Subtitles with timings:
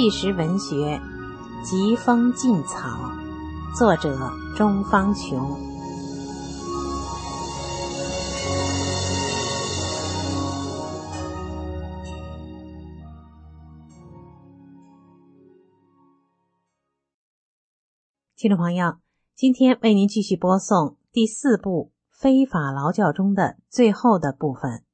[0.00, 0.76] 纪实文学
[1.68, 2.88] 《疾风劲草》，
[3.76, 4.16] 作者
[4.56, 5.58] 钟方琼。
[18.36, 18.98] 听众朋友，
[19.34, 24.84] 今天为您继续播送第四部《非法劳教》中的最后的部分。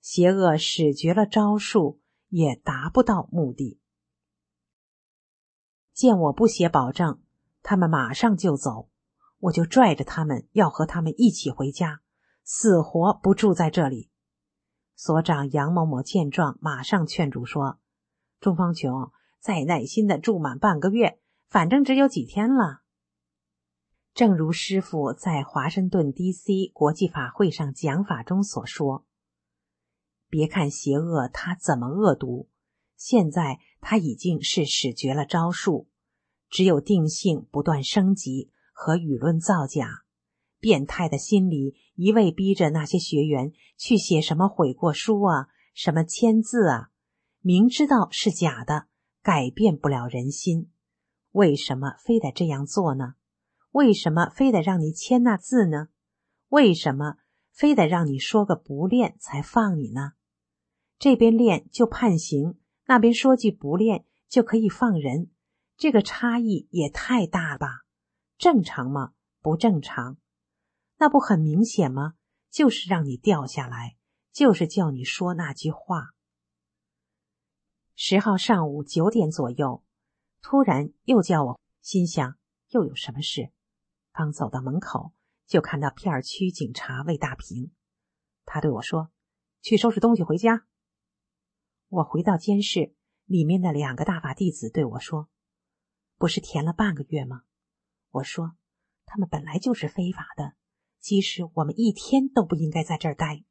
[0.00, 3.80] 邪恶使绝了招数，也达不到目的。
[5.94, 7.22] 见我不写保证，
[7.62, 8.90] 他们马上就走，
[9.38, 12.02] 我就拽着他们要和他们一起回家，
[12.42, 14.10] 死活不住在这里。
[14.96, 17.78] 所长杨某某见状，马上劝阻说
[18.40, 22.80] ：“钟方琼，再耐心的住满半个月。”反正只有几天了。
[24.12, 26.72] 正如师傅在华盛顿 D.C.
[26.74, 29.06] 国际法会上讲法中所说
[30.28, 32.48] ：“别看邪恶他怎么恶毒，
[32.96, 35.86] 现在他已经是使绝了招数。
[36.48, 40.04] 只有定性不断升级和舆论造假，
[40.58, 46.90] 变态的心理一味逼着那些学员去写什么悔过书啊，什么签字啊，
[47.40, 48.86] 明知道是假的，
[49.20, 50.70] 改变不了人心。”
[51.32, 53.14] 为什么非得这样做呢？
[53.72, 55.88] 为什么非得让你签那字呢？
[56.48, 57.16] 为什么
[57.50, 60.12] 非得让你说个不练才放你呢？
[61.00, 62.54] 这边练就判刑，
[62.86, 65.30] 那边说句不练就可以放人，
[65.76, 67.84] 这个差异也太大吧？
[68.36, 69.12] 正常吗？
[69.40, 70.18] 不正常？
[70.98, 72.14] 那不很明显吗？
[72.50, 73.96] 就是让你掉下来，
[74.32, 76.10] 就是叫你说那句话。
[77.96, 79.82] 十号上午九点左右。
[80.42, 82.36] 突然又叫我，心想
[82.68, 83.50] 又有什么事？
[84.12, 85.12] 刚走到门口，
[85.46, 87.72] 就看到片区警察魏大平。
[88.44, 89.10] 他对我说
[89.62, 90.66] ：“去收拾东西回家。”
[91.94, 92.94] 我回到监室，
[93.24, 95.28] 里面的两个大法弟子对我说
[96.18, 97.42] ：“不是填了半个月吗？”
[98.10, 98.56] 我说
[99.06, 100.54] ：“他们本来就是非法的，
[101.00, 103.44] 其实我们一天都不应该在这儿待。”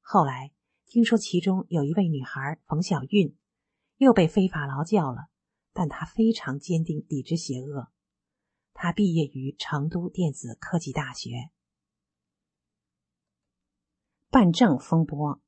[0.00, 0.52] 后来
[0.86, 3.36] 听说其中有一位女孩冯小韵
[3.96, 5.28] 又被非法劳教了。
[5.74, 7.90] 但她非常坚定抵制邪恶。
[8.74, 11.48] 她毕业于成都电子科技大学。
[14.28, 15.40] 办证风波。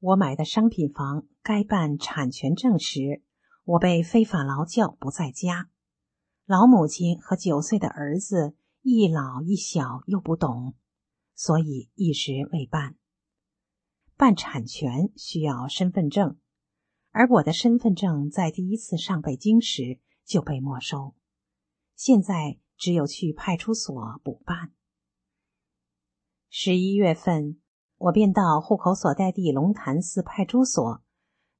[0.00, 3.22] 我买的商品房该办产权证时，
[3.64, 5.68] 我被非法劳教不在家。
[6.46, 10.74] 老母亲和九岁的儿子一老一小又不懂，
[11.34, 12.96] 所以一时未办。
[14.16, 16.38] 办产权需要身份证。
[17.10, 21.14] 而我的身份证在第一次上北京时就被没收，
[21.94, 24.72] 现在只有去派出所补办。
[26.48, 27.60] 十一月份，
[28.00, 31.02] 我便到户口所在地龙潭寺派出所，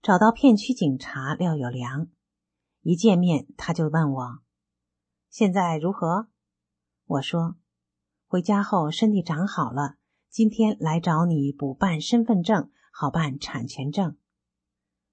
[0.01, 2.09] 找到片区警察廖有良。
[2.81, 4.39] 一见面，他就问我
[5.29, 6.29] ：“现在如何？”
[7.05, 7.57] 我说
[8.27, 9.97] ：“回家后身体长好了，
[10.31, 14.17] 今天来找你补办身份证，好办产权证。”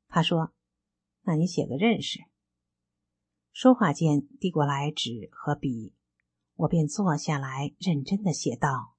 [0.08, 0.54] 他说
[1.24, 2.22] ：“那你写个认识。”
[3.52, 5.94] 说话间递过来纸和笔，
[6.56, 8.94] 我便坐下来认真的写道：“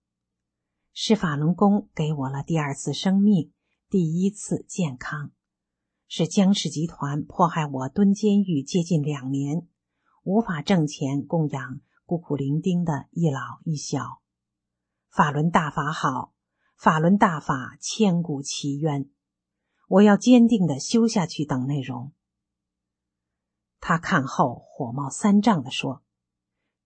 [1.01, 3.53] 是法轮功给我了第二次生命，
[3.89, 5.31] 第一次健康；
[6.09, 9.69] 是江氏集团迫害我蹲监狱接近两年，
[10.25, 14.21] 无法挣钱供养孤苦伶仃的一老一小。
[15.09, 16.35] 法轮大法好，
[16.77, 19.09] 法轮大法千古奇冤。”
[19.87, 22.11] 我要坚定的修下去等内容。
[23.79, 26.03] 他看后火冒三丈的说：“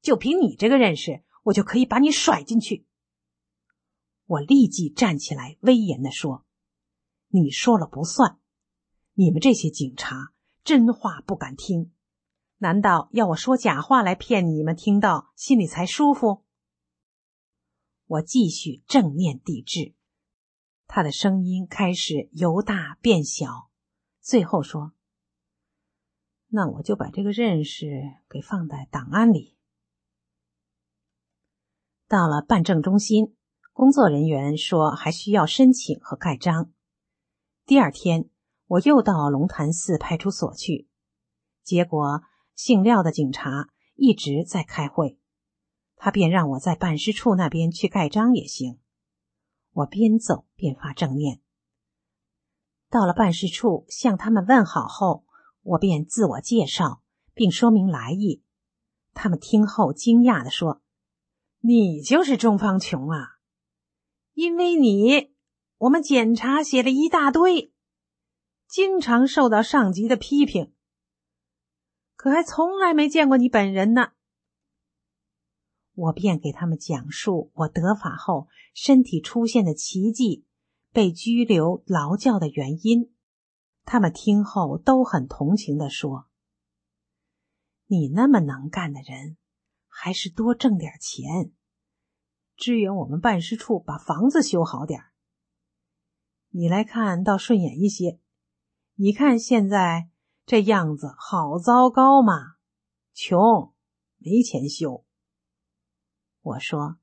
[0.03, 2.87] 就凭你这个认识，我就可以把你甩进去。”
[4.33, 6.47] 我立即站起来，威严的说
[7.29, 8.39] ：“你说了不算，
[9.13, 10.33] 你们这些警察
[10.65, 11.93] 真话不敢听，
[12.57, 14.75] 难道要我说假话来骗你们？
[14.75, 16.45] 听到心里才舒服？”
[18.09, 19.95] 我继续正面抵制。
[20.87, 23.71] 他的声音开始由大变小，
[24.23, 24.93] 最后说
[26.49, 27.87] ：“那我就把这个认识
[28.31, 29.59] 给放在档案里。”
[32.09, 33.37] 到了办证中心，
[33.73, 36.71] 工作人员说还需要申请和盖章。
[37.65, 38.29] 第二天，
[38.67, 40.89] 我又到龙潭寺派出所去，
[41.63, 42.23] 结果
[42.55, 45.19] 姓廖的警察一直在开会，
[45.97, 48.79] 他便让我在办事处那边去盖章也行。
[49.73, 51.41] 我边走边发正面。
[52.91, 55.25] 到了办事处，向他们问好后，
[55.63, 57.03] 我便自我介绍，
[57.33, 58.43] 并说明来意。
[59.15, 60.83] 他们听后惊讶的说
[61.61, 63.39] ：“你就是钟方琼啊！
[64.35, 65.35] 因为你，
[65.79, 67.73] 我们检查写了一大堆。
[68.69, 70.73] 经常受到上级的批评，
[72.17, 74.13] 可还从来没见过你本人呢。
[75.95, 80.47] 我便给他们讲述我得法后身体出现的奇迹，
[80.91, 83.15] 被拘留劳教的原因。
[83.85, 86.29] 他们听后都很同情的说
[87.89, 89.37] ：“你那么能干的人，
[89.89, 91.53] 还是多挣点钱，
[92.57, 95.01] 支援我们办事处把房子修好点
[96.51, 98.21] 你来看倒顺眼一些。
[98.95, 100.11] 你看现在
[100.45, 102.57] 这样子，好糟糕嘛！
[103.15, 103.73] 穷，
[104.19, 105.05] 没钱修。”
[106.43, 106.99] 我说：“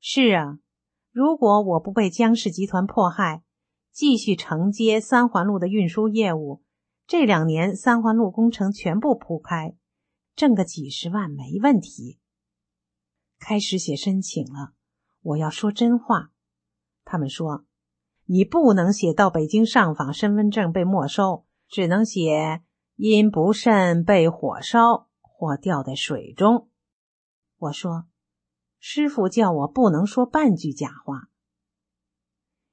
[0.00, 0.58] 是啊，
[1.10, 3.42] 如果我不被江氏集团迫害，
[3.90, 6.62] 继续承接三环路的运输业务，
[7.06, 9.76] 这两年三环路工程全部铺开，
[10.36, 12.18] 挣个几十万没问题。
[13.46, 14.72] 开始写申请了，
[15.20, 16.32] 我要说真话。
[17.04, 17.66] 他们说，
[18.24, 22.62] 你不能写到北京上访，身份证被没收，只能写
[22.96, 26.70] 因不慎被火烧或掉在水中。
[27.58, 28.06] 我说。”
[28.80, 31.28] 师傅叫我不能说半句假话。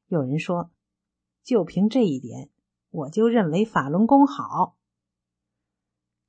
[0.07, 0.71] 有人说，
[1.43, 2.49] 就凭这一点，
[2.89, 4.77] 我就认为法轮功好。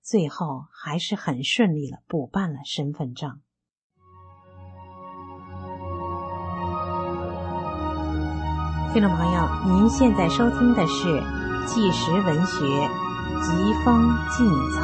[0.00, 3.40] 最后还是很顺利了，补办了身份证。
[8.92, 11.06] 听众朋友，您现在收听的是
[11.66, 12.52] 《纪实文学·
[13.40, 14.06] 疾风
[14.36, 14.82] 劲草》。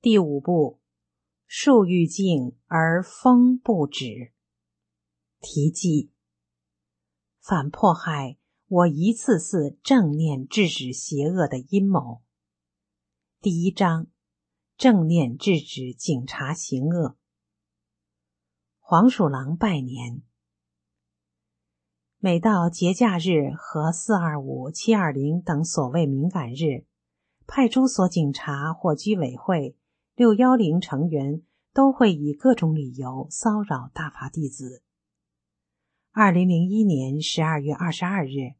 [0.00, 0.80] 第五部，
[1.46, 4.32] 树欲静而风不止。
[5.42, 6.10] 题记：
[7.38, 8.38] 反迫害
[8.74, 12.22] 我一次次正念制止邪恶的阴谋。
[13.42, 14.06] 第一章：
[14.78, 17.18] 正念制止警察行恶。
[18.80, 20.22] 黄鼠狼拜年。
[22.16, 26.86] 每到节假日和四二五、七二零等所谓敏感日，
[27.46, 29.76] 派出所警察或居委会。
[30.14, 31.42] 六幺零成员
[31.74, 34.82] 都会以各种理由骚扰大法弟子。
[36.12, 38.54] 二零零一年十二月二十二日，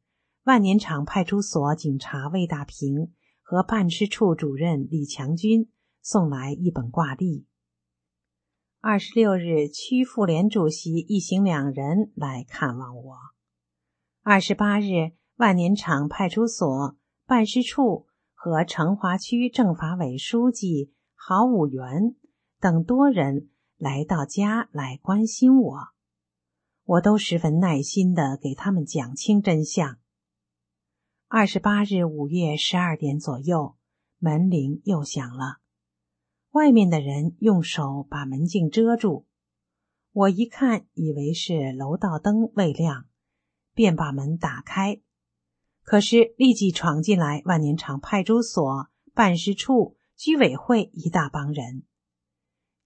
[0.45, 3.13] 万年场派出所警察魏大平
[3.43, 7.47] 和办事处主任李强军送来一本挂历。
[8.81, 13.17] 二十六日，区妇联主席一行两人来看望我。
[14.23, 20.93] 二十八日，万年场派出所办事处和成华区政法委书记。
[21.15, 22.17] 郝武元
[22.59, 25.79] 等多人来到家来关心我，
[26.85, 29.99] 我都十分耐心的给他们讲清真相。
[31.35, 33.77] 二十八日午夜十二点左右，
[34.19, 35.61] 门铃又响了，
[36.51, 39.25] 外面的人用手把门镜遮住，
[40.13, 43.07] 我一看以为是楼道灯未亮，
[43.73, 45.01] 便把门打开，
[45.83, 49.97] 可是立即闯进来万年场派出所办事处。
[50.15, 51.85] 居委会一大帮人，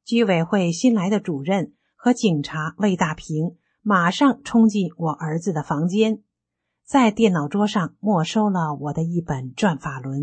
[0.05, 6.23] 居委会新来的主任和警察魏大平马上冲进我儿子的房间，
[6.87, 10.21] 在电脑桌上没收了我的一本《转法轮》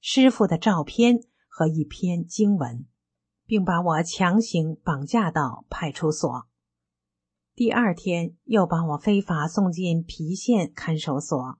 [0.00, 2.86] 师傅的照片和一篇经文，
[3.44, 6.46] 并把我强行绑架到派出所。
[7.54, 11.58] 第二天又把我非法送进郫县看守所。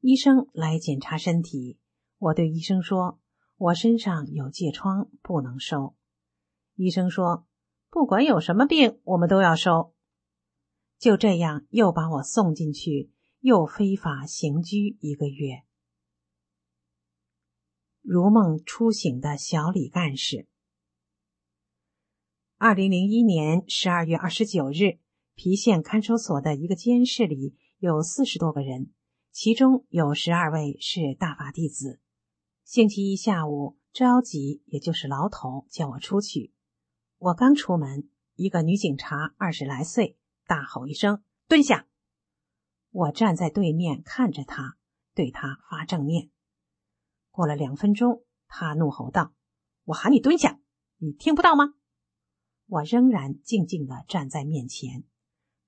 [0.00, 1.78] 医生来检查身体，
[2.16, 3.20] 我对医生说。
[3.58, 5.94] 我身上有疥疮，不能收。
[6.76, 7.44] 医生说，
[7.90, 9.92] 不管有什么病，我们都要收。
[10.98, 15.62] 就这样，又把我送进去，又非法刑拘一个月。
[18.02, 20.46] 如梦初醒的小李干事。
[22.58, 24.98] 二零零一年十二月二十九日，
[25.34, 28.92] 郫县看守所的一个监室里有四十多个人，
[29.30, 31.98] 其中有十二位是大法弟子。
[32.62, 36.52] 星期一下午，着急，也就是牢头叫我出去。
[37.16, 41.86] 我刚出门，一个女警察，二十来岁，大吼一声：“蹲下！”
[42.90, 44.76] 我站在对面看着他，
[45.14, 46.30] 对他发正念。
[47.30, 49.32] 过了两分钟，他怒吼道
[49.84, 50.60] ：“我喊你蹲下，
[50.98, 51.74] 你听不到吗？”
[52.66, 55.04] 我仍然静静的站在面前，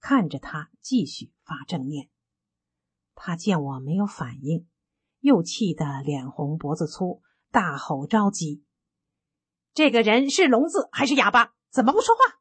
[0.00, 2.08] 看着他继续发正念。
[3.14, 4.68] 他见我没有反应。
[5.20, 8.64] 又气得脸红脖子粗，大吼着急
[9.72, 11.54] ：“这个人是聋子还是哑巴？
[11.70, 12.40] 怎么不说话？”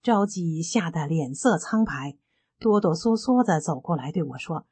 [0.00, 2.16] 着急吓得脸色苍白，
[2.58, 4.66] 哆哆嗦嗦的走过来对我说：“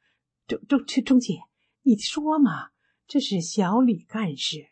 [0.45, 1.39] 钟钟钟姐，
[1.83, 2.71] 你说嘛，
[3.05, 4.71] 这是小李干事。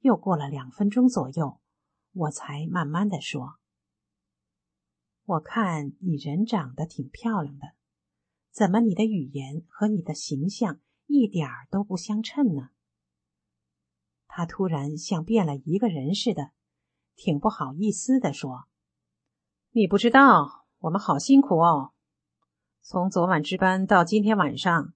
[0.00, 1.60] 又过了两分钟左右，
[2.12, 3.58] 我才慢慢的说
[5.24, 7.74] ：“我看你人长得挺漂亮的，
[8.50, 12.70] 怎么你的语言和你的形象一点儿都不相称呢？”
[14.26, 16.50] 他突然像变了一个人似的，
[17.14, 18.66] 挺不好意思的说
[19.70, 21.92] ：“你不知道，我们好辛苦哦，
[22.80, 24.92] 从昨晚值班到今天晚上。”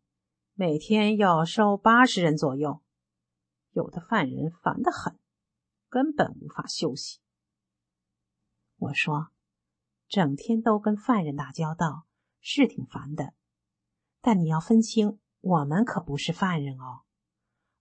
[0.53, 2.83] 每天要收八十人左右，
[3.71, 5.19] 有的犯人烦得很，
[5.89, 7.21] 根本无法休息。
[8.77, 9.29] 我说
[10.07, 12.05] ：“整天都跟犯人打交道，
[12.41, 13.33] 是挺烦的。
[14.21, 17.05] 但你要分清，我们可不是犯人哦，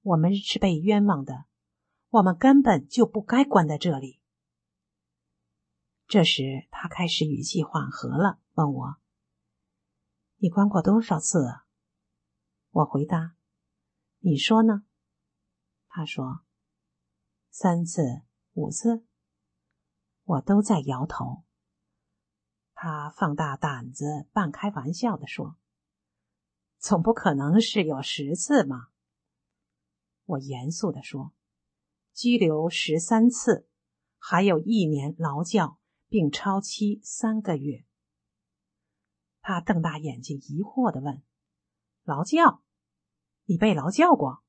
[0.01, 1.47] 我们是被冤枉的，
[2.11, 4.18] 我们根本就不该关在这里。”
[6.09, 8.97] 这时，他开始语气缓和了，问我
[10.41, 11.37] ：“你关过多少次？”
[12.71, 13.35] 我回答
[14.17, 14.85] ：“你说呢？”
[15.87, 16.41] 他说
[17.51, 18.23] ：“三次、
[18.53, 19.05] 五次。”
[20.25, 21.43] 我都在摇头。
[22.73, 25.57] 他放大胆子，半开玩笑的说
[26.81, 28.87] ：“总不可能是有十次嘛？”
[30.25, 31.33] 我严肃的说
[32.15, 33.69] ：“拘留十三次，
[34.17, 35.78] 还有一年劳教，
[36.09, 37.85] 并超期三个月。”
[39.41, 41.23] 他瞪大眼睛，疑惑的问。
[42.03, 42.61] 劳教，
[43.45, 44.43] 你被劳教过？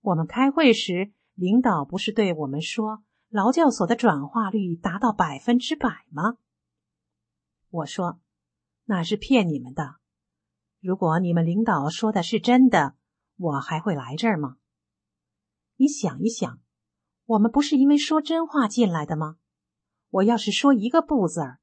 [0.00, 6.38] 我们开会时，领导不是对我们说，劳教所的转化率达到百分之百吗？
[7.68, 8.20] 我说，
[8.84, 9.96] 那是骗你们的。
[10.80, 12.96] 如果你们领导说的是真的，
[13.36, 14.58] 我还会来这儿吗？
[15.76, 16.60] 你想一想，
[17.24, 19.38] 我们不是因为说真话进来的吗？
[20.14, 21.58] 我要是说一个不字儿，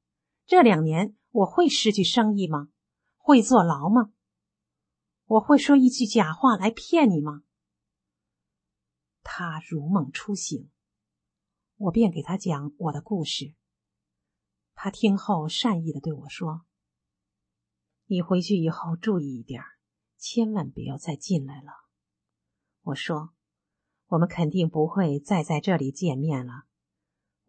[0.45, 2.67] 这两年我会失去生意吗？
[3.15, 4.11] 会坐牢吗？
[5.25, 7.43] 我会说一句假话来骗你吗？
[9.23, 10.69] 他如梦初醒，
[11.77, 13.53] 我便给他讲我的故事。
[14.73, 16.65] 他听后善意的对我说
[18.07, 19.63] ：“你回去以后注意一点，
[20.17, 21.71] 千万不要再进来了。”
[22.83, 23.33] 我说
[24.07, 26.65] ：“我们肯定不会再在这里见面了。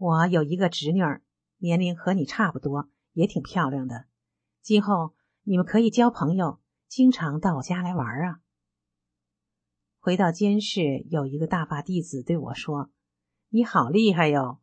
[0.02, 1.23] 我有一个侄女儿，
[1.59, 4.06] 年龄和你差不多，也挺漂亮的。
[4.61, 6.59] 今后你们可以交朋友。”
[6.92, 8.40] 经常到我家来玩啊！
[9.99, 12.90] 回到监室，有一个大法弟子对我说
[13.49, 14.59] ：“你好厉害哟，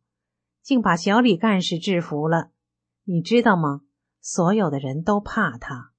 [0.62, 2.52] 竟把小李干事制服了。
[3.02, 3.80] 你知道吗？
[4.20, 5.92] 所有的人都怕他。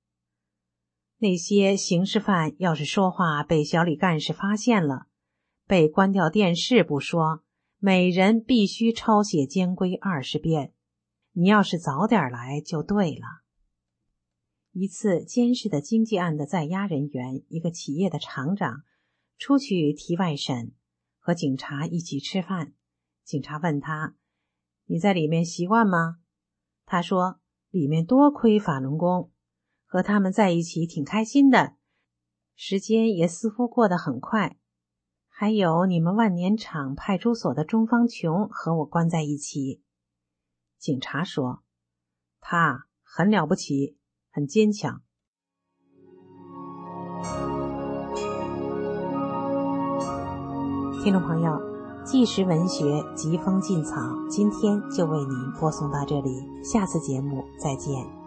[1.17, 5.07] 那些刑事犯要是说话被小李干事发现了，
[5.67, 7.43] 被关掉电视不说，
[7.83, 10.71] 每人必须抄写监规二十遍。
[11.31, 13.41] 你要是早点来就对了。”
[14.71, 18.83] 一次监视的经济案的在押人员，一个企业的厂长
[19.39, 20.73] 出去提外审，
[21.17, 22.73] 和警察一起吃饭。
[23.23, 24.15] 警察问他
[24.85, 26.17] ：“你在里面习惯吗？”
[26.85, 27.39] 他说
[27.71, 29.31] ：“里面多亏法轮功，
[29.87, 31.77] 和他们在一起挺开心的，
[32.55, 34.59] 时间也似乎过得很快。
[35.41, 39.81] 还有你们万年场派出所的钟方琼和我关在一起。”
[40.77, 41.63] 警察说
[42.39, 43.97] ：“他很了不起。”
[44.31, 45.01] 很坚强。
[51.03, 51.59] 听众朋友，
[52.05, 53.95] 纪实文学疾风劲草，
[54.29, 56.29] 今天就为您播送到这里，
[56.63, 58.20] 下次节目再见。